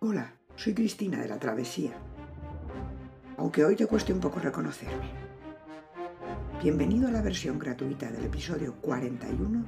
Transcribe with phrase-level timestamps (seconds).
[0.00, 1.90] Hola, soy Cristina de la Travesía.
[3.36, 5.10] Aunque hoy te cueste un poco reconocerme.
[6.62, 9.64] Bienvenido a la versión gratuita del episodio 41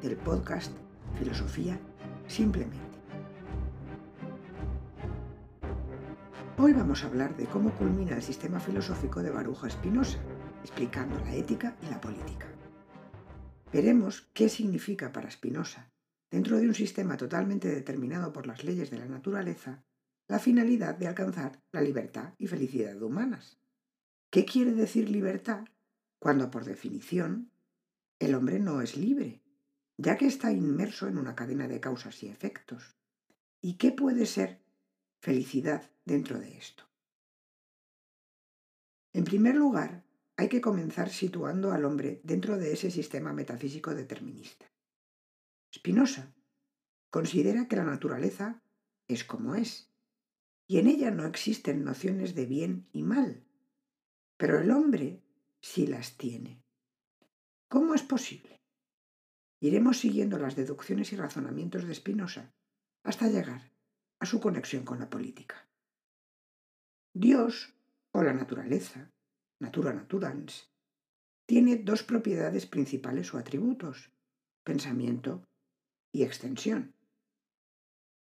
[0.00, 0.70] del podcast
[1.18, 1.80] Filosofía
[2.28, 2.78] Simplemente.
[6.58, 10.18] Hoy vamos a hablar de cómo culmina el sistema filosófico de Baruja Spinoza,
[10.62, 12.46] explicando la ética y la política.
[13.72, 15.91] Veremos qué significa para Spinoza
[16.32, 19.84] dentro de un sistema totalmente determinado por las leyes de la naturaleza,
[20.28, 23.58] la finalidad de alcanzar la libertad y felicidad humanas.
[24.30, 25.66] ¿Qué quiere decir libertad
[26.18, 27.50] cuando, por definición,
[28.18, 29.42] el hombre no es libre,
[29.98, 32.96] ya que está inmerso en una cadena de causas y efectos?
[33.60, 34.62] ¿Y qué puede ser
[35.20, 36.84] felicidad dentro de esto?
[39.12, 40.02] En primer lugar,
[40.38, 44.71] hay que comenzar situando al hombre dentro de ese sistema metafísico determinista.
[45.74, 46.34] Spinoza
[47.10, 48.62] considera que la naturaleza
[49.08, 49.90] es como es,
[50.66, 53.44] y en ella no existen nociones de bien y mal,
[54.36, 55.22] pero el hombre
[55.60, 56.62] sí las tiene.
[57.68, 58.60] ¿Cómo es posible?
[59.60, 62.52] Iremos siguiendo las deducciones y razonamientos de Spinoza
[63.04, 63.72] hasta llegar
[64.18, 65.68] a su conexión con la política.
[67.14, 67.74] Dios,
[68.12, 69.10] o la naturaleza,
[69.60, 70.70] natura naturans,
[71.46, 74.10] tiene dos propiedades principales o atributos,
[74.64, 75.44] pensamiento
[76.12, 76.94] y extensión.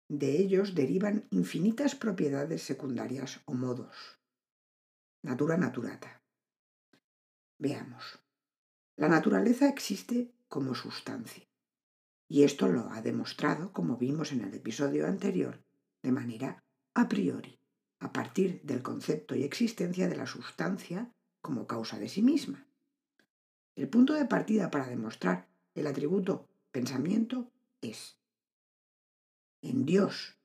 [0.07, 4.19] De ellos derivan infinitas propiedades secundarias o modos.
[5.23, 6.21] Natura naturata.
[7.57, 8.19] Veamos.
[8.95, 11.43] La naturaleza existe como sustancia.
[12.27, 15.63] Y esto lo ha demostrado, como vimos en el episodio anterior,
[16.01, 17.59] de manera a priori,
[17.99, 22.67] a partir del concepto y existencia de la sustancia como causa de sí misma.
[23.75, 28.17] El punto de partida para demostrar el atributo pensamiento es.
[29.61, 30.37] En Dios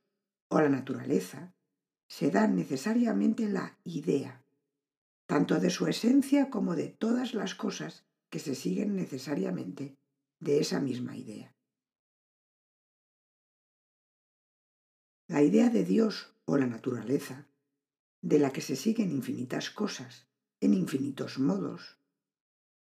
[0.48, 1.54] o la naturaleza
[2.08, 4.42] se da necesariamente la idea,
[5.26, 9.96] tanto de su esencia como de todas las cosas que se siguen necesariamente
[10.40, 11.54] de esa misma idea.
[15.28, 17.46] La idea de Dios o la naturaleza,
[18.22, 20.26] de la que se siguen infinitas cosas
[20.60, 21.98] en infinitos modos,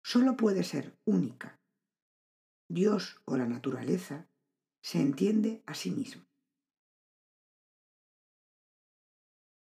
[0.02, 1.58] solo puede ser única.
[2.68, 4.28] Dios o la naturaleza
[4.86, 6.22] se entiende a sí mismo.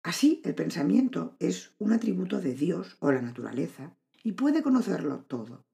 [0.03, 5.65] Así, el pensamiento es un atributo de Dios o la naturaleza y puede conocerlo todo.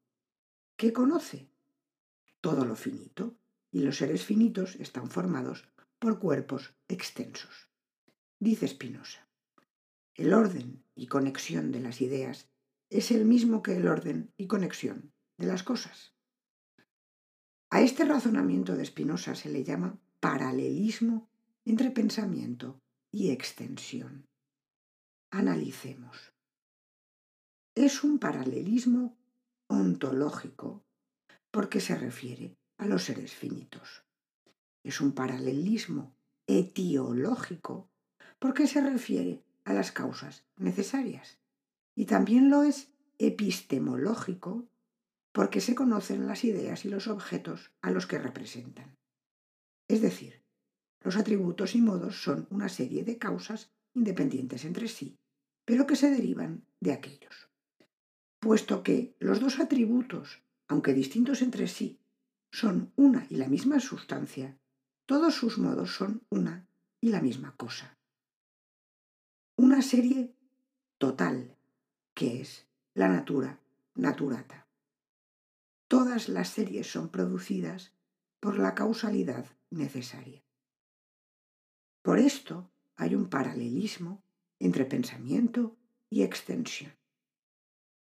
[0.75, 1.49] ¿Qué conoce?
[2.39, 3.35] Todo lo finito,
[3.71, 7.67] y los seres finitos están formados por cuerpos extensos.
[8.37, 9.27] Dice Spinoza,
[10.13, 12.47] el orden y conexión de las ideas
[12.91, 16.13] es el mismo que el orden y conexión de las cosas.
[17.73, 21.29] A este razonamiento de Spinoza se le llama paralelismo
[21.63, 22.81] entre pensamiento
[23.13, 24.27] y extensión.
[25.29, 26.33] Analicemos.
[27.73, 29.15] Es un paralelismo
[29.67, 30.83] ontológico
[31.49, 34.03] porque se refiere a los seres finitos.
[34.83, 36.13] Es un paralelismo
[36.47, 37.89] etiológico
[38.39, 41.39] porque se refiere a las causas necesarias.
[41.95, 44.67] Y también lo es epistemológico
[45.31, 48.97] porque se conocen las ideas y los objetos a los que representan.
[49.87, 50.43] Es decir,
[51.01, 55.17] los atributos y modos son una serie de causas independientes entre sí,
[55.65, 57.49] pero que se derivan de aquellos.
[58.39, 61.99] Puesto que los dos atributos, aunque distintos entre sí,
[62.51, 64.57] son una y la misma sustancia,
[65.05, 66.67] todos sus modos son una
[66.99, 67.97] y la misma cosa.
[69.55, 70.35] Una serie
[70.97, 71.55] total,
[72.13, 73.59] que es la natura
[73.95, 74.67] naturata.
[75.91, 77.91] Todas las series son producidas
[78.39, 80.41] por la causalidad necesaria.
[82.01, 84.23] Por esto hay un paralelismo
[84.59, 85.75] entre pensamiento
[86.09, 86.93] y extensión.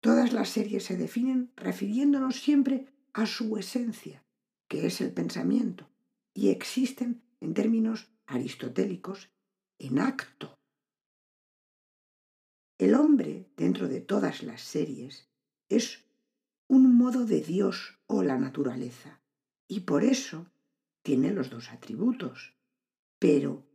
[0.01, 4.25] Todas las series se definen refiriéndonos siempre a su esencia,
[4.67, 5.91] que es el pensamiento,
[6.33, 9.29] y existen en términos aristotélicos
[9.79, 10.59] en acto.
[12.79, 15.29] El hombre, dentro de todas las series,
[15.69, 16.04] es
[16.67, 19.21] un modo de Dios o la naturaleza,
[19.69, 20.51] y por eso
[21.03, 22.55] tiene los dos atributos.
[23.19, 23.67] Pero,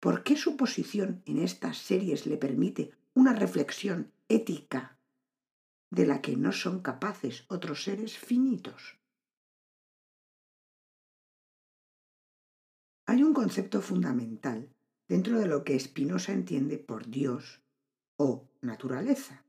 [0.00, 4.98] ¿por qué su posición en estas series le permite una reflexión ética
[5.90, 8.98] de la que no son capaces otros seres finitos?
[13.06, 14.72] Hay un concepto fundamental
[15.08, 17.60] dentro de lo que Spinoza entiende por Dios
[18.16, 19.44] o naturaleza,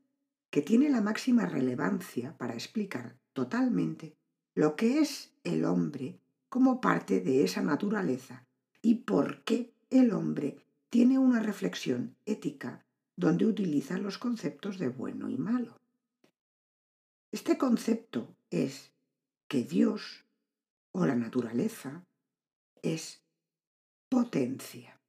[0.52, 4.14] que tiene la máxima relevancia para explicar totalmente
[4.54, 6.20] lo que es el hombre
[6.50, 8.44] como parte de esa naturaleza
[8.82, 10.58] y por qué el hombre
[10.90, 12.84] tiene una reflexión ética
[13.16, 15.80] donde utiliza los conceptos de bueno y malo.
[17.30, 18.92] Este concepto es
[19.48, 20.26] que Dios
[20.92, 22.04] o la naturaleza
[22.82, 23.22] es
[24.10, 25.00] potencia.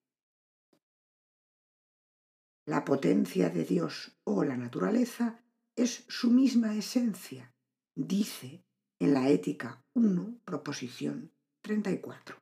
[2.65, 5.43] La potencia de Dios o la naturaleza
[5.75, 7.53] es su misma esencia,
[7.93, 8.63] dice
[8.99, 12.37] en la Ética 1, proposición 34.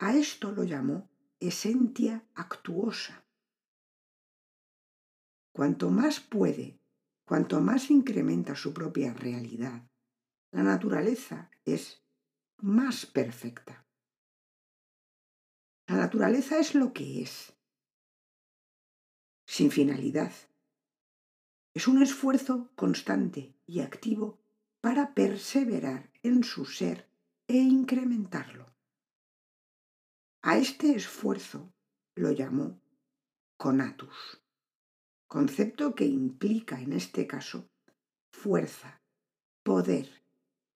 [0.00, 1.08] A esto lo llamó
[1.38, 3.24] esencia actuosa.
[5.52, 6.80] Cuanto más puede,
[7.24, 9.88] cuanto más incrementa su propia realidad,
[10.50, 12.02] la naturaleza es
[12.56, 13.86] más perfecta.
[15.86, 17.57] La naturaleza es lo que es,
[19.48, 20.32] sin finalidad.
[21.72, 24.38] Es un esfuerzo constante y activo
[24.82, 27.08] para perseverar en su ser
[27.46, 28.66] e incrementarlo.
[30.42, 31.72] A este esfuerzo
[32.14, 32.78] lo llamó
[33.56, 34.42] conatus,
[35.26, 37.70] concepto que implica en este caso
[38.30, 39.00] fuerza,
[39.62, 40.22] poder,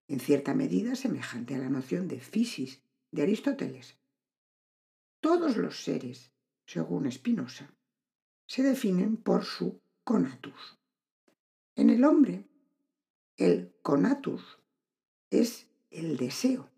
[0.08, 3.98] en cierta medida semejante a la noción de physis de Aristóteles.
[5.20, 6.32] Todos los seres,
[6.64, 7.70] según Spinoza,
[8.52, 10.78] se definen por su conatus.
[11.74, 12.46] En el hombre,
[13.38, 14.58] el conatus
[15.30, 16.68] es el deseo,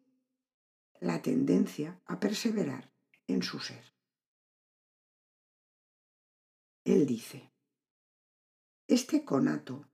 [1.00, 2.92] la tendencia a perseverar
[3.26, 3.92] en su ser.
[6.84, 7.50] Él dice,
[8.86, 9.88] este conato,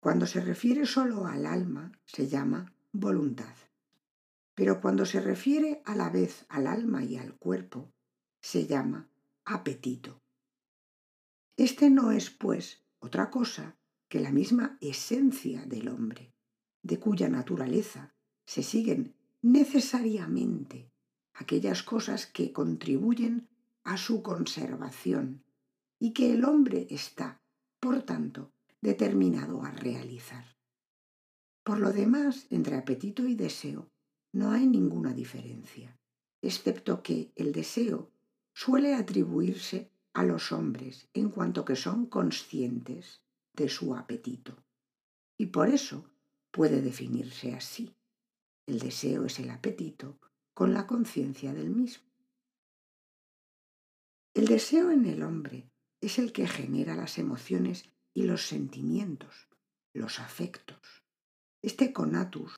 [0.00, 3.56] cuando se refiere solo al alma, se llama voluntad,
[4.54, 7.92] pero cuando se refiere a la vez al alma y al cuerpo,
[8.40, 9.10] se llama
[9.44, 10.19] apetito.
[11.60, 13.76] Este no es, pues, otra cosa
[14.08, 16.32] que la misma esencia del hombre,
[16.82, 18.14] de cuya naturaleza
[18.46, 20.90] se siguen necesariamente
[21.34, 23.50] aquellas cosas que contribuyen
[23.84, 25.44] a su conservación
[25.98, 27.42] y que el hombre está,
[27.78, 30.56] por tanto, determinado a realizar.
[31.62, 33.90] Por lo demás, entre apetito y deseo
[34.32, 36.00] no hay ninguna diferencia,
[36.40, 38.10] excepto que el deseo
[38.54, 43.22] suele atribuirse a los hombres en cuanto que son conscientes
[43.54, 44.56] de su apetito.
[45.38, 46.10] Y por eso
[46.50, 47.94] puede definirse así.
[48.66, 50.18] El deseo es el apetito
[50.54, 52.04] con la conciencia del mismo.
[54.34, 55.70] El deseo en el hombre
[56.00, 59.48] es el que genera las emociones y los sentimientos,
[59.92, 61.04] los afectos.
[61.62, 62.56] Este conatus,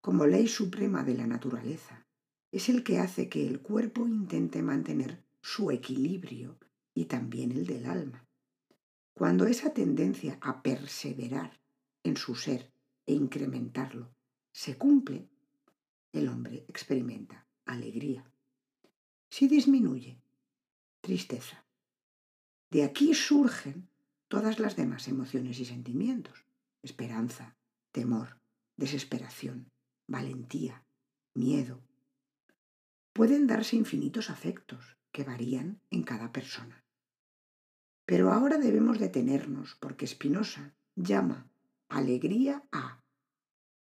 [0.00, 2.06] como ley suprema de la naturaleza,
[2.52, 6.58] es el que hace que el cuerpo intente mantener su equilibrio
[6.94, 8.26] y también el del alma.
[9.14, 11.60] Cuando esa tendencia a perseverar
[12.02, 12.72] en su ser
[13.06, 14.14] e incrementarlo
[14.52, 15.28] se cumple,
[16.12, 18.30] el hombre experimenta alegría.
[19.30, 20.20] Si disminuye,
[21.00, 21.64] tristeza.
[22.70, 23.88] De aquí surgen
[24.28, 26.44] todas las demás emociones y sentimientos.
[26.82, 27.56] Esperanza,
[27.92, 28.40] temor,
[28.76, 29.70] desesperación,
[30.06, 30.84] valentía,
[31.34, 31.82] miedo.
[33.12, 36.84] Pueden darse infinitos afectos que varían en cada persona.
[38.06, 41.48] Pero ahora debemos detenernos porque Spinoza llama
[41.88, 43.02] alegría a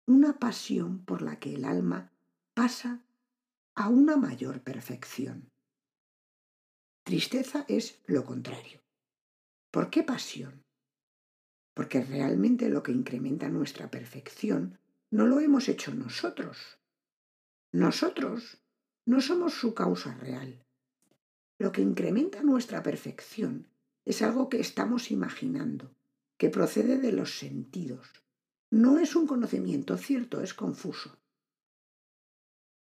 [0.06, 2.12] una pasión por la que el alma
[2.54, 3.04] pasa
[3.76, 5.52] a una mayor perfección.
[7.04, 8.82] Tristeza es lo contrario.
[9.72, 10.64] ¿Por qué pasión?
[11.74, 14.80] Porque realmente lo que incrementa nuestra perfección
[15.12, 16.80] no lo hemos hecho nosotros.
[17.72, 18.62] Nosotros
[19.06, 20.66] no somos su causa real.
[21.60, 23.68] Lo que incrementa nuestra perfección
[24.06, 25.94] es algo que estamos imaginando,
[26.38, 28.08] que procede de los sentidos.
[28.72, 31.18] No es un conocimiento cierto, es confuso.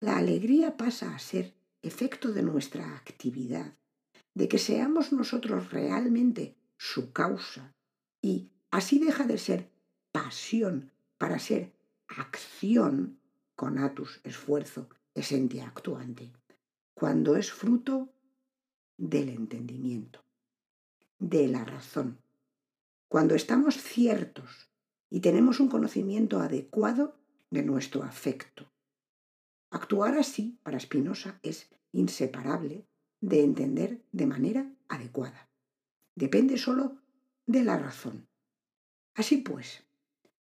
[0.01, 3.73] La alegría pasa a ser efecto de nuestra actividad,
[4.33, 7.73] de que seamos nosotros realmente su causa,
[8.21, 9.71] y así deja de ser
[10.11, 11.71] pasión para ser
[12.09, 13.17] acción,
[13.55, 16.33] conatus, esfuerzo, esencia actuante,
[16.93, 18.13] cuando es fruto
[18.97, 20.23] del entendimiento
[21.19, 22.19] de la razón.
[23.07, 24.69] Cuando estamos ciertos
[25.09, 27.17] y tenemos un conocimiento adecuado
[27.49, 28.71] de nuestro afecto.
[29.69, 32.85] Actuar así, para Spinoza, es inseparable
[33.21, 35.49] de entender de manera adecuada.
[36.15, 36.97] Depende solo
[37.45, 38.27] de la razón.
[39.13, 39.83] Así pues,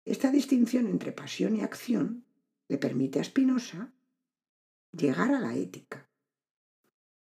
[0.06, 2.26] esta distinción entre pasión y acción
[2.68, 3.92] le permite a Spinoza
[4.92, 6.10] llegar a la ética.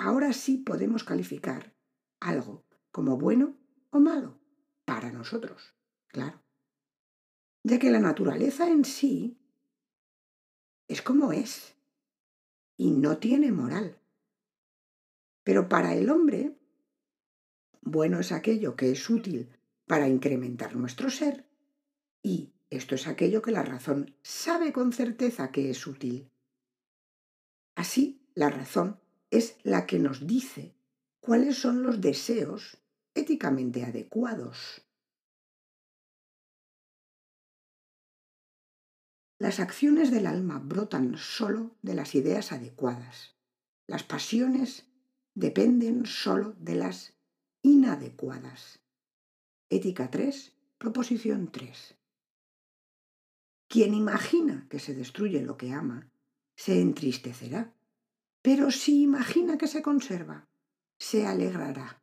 [0.02, 1.76] Ahora sí podemos calificar
[2.20, 3.58] algo como bueno
[3.90, 4.40] o malo
[4.86, 5.74] para nosotros,
[6.08, 6.42] claro.
[7.64, 9.38] Ya que la naturaleza en sí
[10.88, 11.76] es como es
[12.78, 14.00] y no tiene moral.
[15.44, 16.58] Pero para el hombre,
[17.82, 19.50] bueno es aquello que es útil
[19.86, 21.46] para incrementar nuestro ser
[22.22, 26.30] y esto es aquello que la razón sabe con certeza que es útil.
[27.74, 28.98] Así, la razón
[29.30, 30.74] es la que nos dice
[31.20, 32.78] cuáles son los deseos
[33.14, 34.82] éticamente adecuados.
[39.38, 43.36] Las acciones del alma brotan solo de las ideas adecuadas.
[43.86, 44.86] Las pasiones
[45.34, 47.14] dependen solo de las
[47.62, 48.80] inadecuadas.
[49.70, 51.96] Ética 3, proposición 3.
[53.68, 56.10] Quien imagina que se destruye lo que ama,
[56.56, 57.72] se entristecerá,
[58.42, 60.48] pero si imagina que se conserva,
[60.98, 62.02] se alegrará.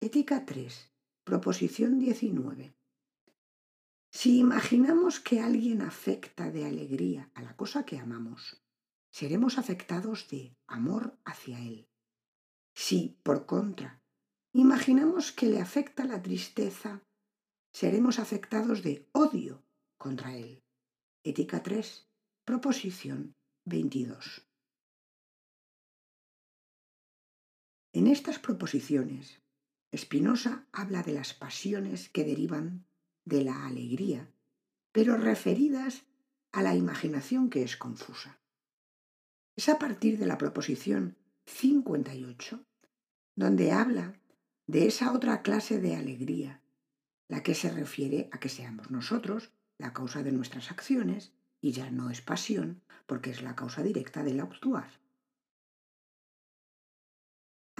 [0.00, 0.92] Ética 3,
[1.24, 2.74] proposición 19.
[4.10, 8.64] Si imaginamos que alguien afecta de alegría a la cosa que amamos,
[9.10, 11.88] seremos afectados de amor hacia él.
[12.74, 14.02] Si, por contra,
[14.52, 17.02] imaginamos que le afecta la tristeza,
[17.72, 19.64] seremos afectados de odio
[19.98, 20.62] contra él.
[21.22, 22.08] Ética 3,
[22.44, 24.47] proposición 22.
[27.92, 29.40] En estas proposiciones,
[29.96, 32.86] Spinoza habla de las pasiones que derivan
[33.24, 34.30] de la alegría,
[34.92, 36.04] pero referidas
[36.52, 38.38] a la imaginación que es confusa.
[39.56, 41.16] Es a partir de la proposición
[41.46, 42.64] 58
[43.34, 44.20] donde habla
[44.66, 46.60] de esa otra clase de alegría,
[47.28, 51.90] la que se refiere a que seamos nosotros la causa de nuestras acciones y ya
[51.90, 54.90] no es pasión porque es la causa directa del actuar.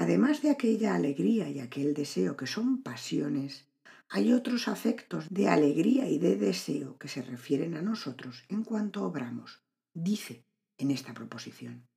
[0.00, 3.66] Además de aquella alegría y aquel deseo que son pasiones,
[4.08, 9.04] hay otros afectos de alegría y de deseo que se refieren a nosotros en cuanto
[9.04, 9.60] obramos,
[9.92, 10.44] dice
[10.78, 11.88] en esta proposición.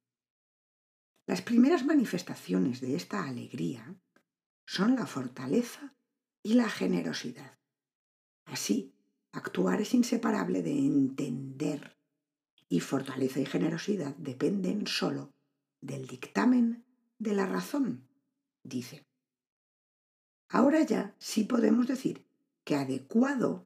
[1.28, 3.96] Las primeras manifestaciones de esta alegría
[4.66, 5.94] son la fortaleza
[6.44, 7.60] y la generosidad.
[8.46, 8.96] Así,
[9.34, 11.98] Actuar es inseparable de entender
[12.68, 15.32] y fortaleza y generosidad dependen solo
[15.80, 16.81] del dictamen
[17.22, 18.08] de la razón,
[18.64, 19.06] dice.
[20.50, 22.26] Ahora ya sí podemos decir
[22.64, 23.66] que adecuado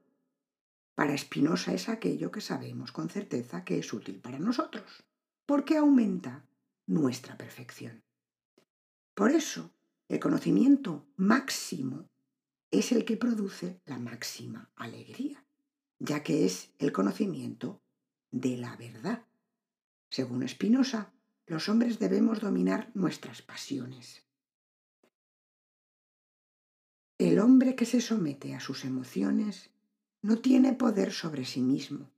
[0.94, 5.04] para Spinoza es aquello que sabemos con certeza que es útil para nosotros,
[5.46, 6.46] porque aumenta
[6.86, 8.04] nuestra perfección.
[9.14, 9.72] Por eso,
[10.08, 12.10] el conocimiento máximo
[12.72, 15.46] es el que produce la máxima alegría
[16.00, 17.82] ya que es el conocimiento
[18.32, 19.26] de la verdad.
[20.10, 21.14] Según Spinoza,
[21.48, 24.24] los hombres debemos dominar nuestras pasiones.
[27.18, 29.70] El hombre que se somete a sus emociones
[30.22, 32.12] no tiene poder sobre sí mismo,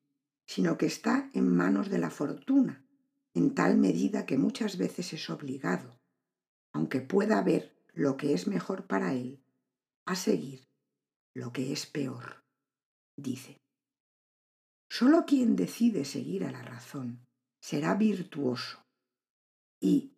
[0.46, 2.84] sino que está en manos de la fortuna,
[3.34, 6.00] en tal medida que muchas veces es obligado,
[6.72, 9.39] aunque pueda ver lo que es mejor para él,
[10.05, 10.67] a seguir
[11.34, 12.43] lo que es peor,
[13.15, 13.57] dice.
[14.89, 17.19] Solo quien decide seguir a la razón
[17.60, 18.87] será virtuoso.
[19.79, 20.12] Y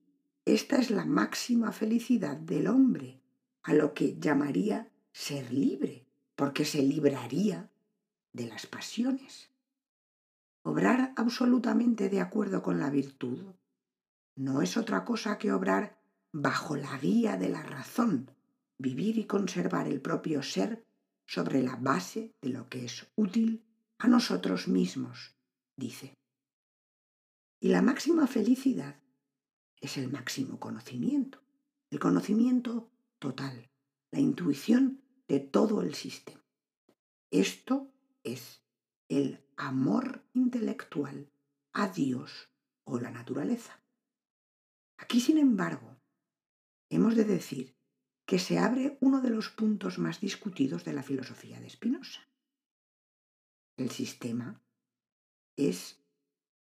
[0.46, 3.22] esta es la máxima felicidad del hombre,
[3.64, 7.70] a lo que llamaría ser libre, porque se libraría
[8.34, 9.50] de las pasiones.
[10.64, 13.54] Obrar absolutamente de acuerdo con la virtud
[14.36, 16.00] no es otra cosa que obrar
[16.32, 18.32] bajo la guía de la razón,
[18.78, 20.86] vivir y conservar el propio ser
[21.26, 23.64] sobre la base de lo que es útil
[23.98, 25.36] a nosotros mismos,
[25.76, 26.14] dice.
[27.60, 28.96] Y la máxima felicidad
[29.82, 31.42] es el máximo conocimiento,
[31.90, 33.70] el conocimiento total,
[34.12, 36.44] la intuición de todo el sistema.
[37.32, 37.92] Esto
[38.24, 38.64] es
[39.08, 41.32] el amor intelectual
[41.74, 42.50] a Dios
[42.84, 43.84] o la naturaleza.
[44.98, 45.98] Aquí, sin embargo,
[46.90, 47.76] hemos de decir
[48.26, 52.30] que se abre uno de los puntos más discutidos de la filosofía de Spinoza
[53.80, 54.62] el sistema
[55.56, 56.04] es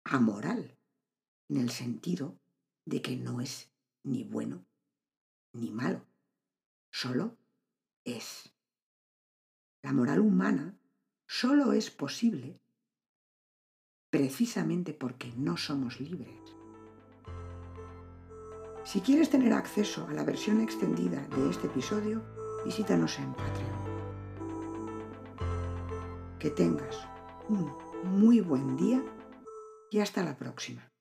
[0.02, 0.76] amoral,
[1.48, 2.40] en el sentido
[2.84, 3.72] de que no es
[4.02, 4.64] ni bueno
[5.52, 6.04] ni malo,
[6.90, 7.36] solo
[8.04, 8.52] es.
[9.82, 10.76] La moral humana
[11.26, 12.60] solo es posible
[14.10, 16.54] precisamente porque no somos libres.
[18.84, 22.22] Si quieres tener acceso a la versión extendida de este episodio,
[22.64, 23.84] visítanos en Patreon.
[26.38, 26.96] Que tengas
[27.48, 27.72] un
[28.04, 29.02] muy buen día
[29.90, 30.93] y hasta la próxima.